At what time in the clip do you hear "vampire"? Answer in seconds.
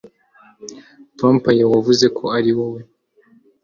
1.19-1.63